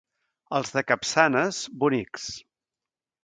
Els 0.59 0.71
de 0.77 0.83
Capçanes, 0.91 1.59
bonics. 1.83 2.25